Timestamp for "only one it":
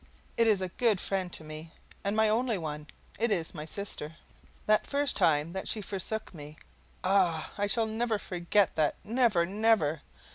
2.27-3.29